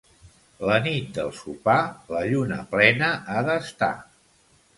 [0.69, 1.75] La nit del sopar,
[2.15, 3.93] la lluna plena ha d'estar.